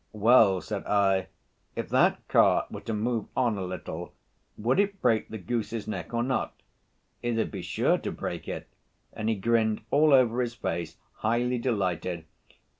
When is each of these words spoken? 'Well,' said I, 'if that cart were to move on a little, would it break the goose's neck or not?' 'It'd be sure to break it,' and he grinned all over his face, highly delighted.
'Well,' 0.13 0.61
said 0.61 0.83
I, 0.87 1.27
'if 1.75 1.87
that 1.89 2.27
cart 2.27 2.71
were 2.71 2.81
to 2.81 2.91
move 2.95 3.27
on 3.37 3.55
a 3.59 3.63
little, 3.63 4.15
would 4.57 4.79
it 4.79 4.99
break 4.99 5.29
the 5.29 5.37
goose's 5.37 5.87
neck 5.87 6.11
or 6.11 6.23
not?' 6.23 6.59
'It'd 7.21 7.51
be 7.51 7.61
sure 7.61 7.99
to 7.99 8.11
break 8.11 8.47
it,' 8.47 8.67
and 9.13 9.29
he 9.29 9.35
grinned 9.35 9.81
all 9.91 10.11
over 10.11 10.41
his 10.41 10.55
face, 10.55 10.97
highly 11.17 11.59
delighted. 11.59 12.25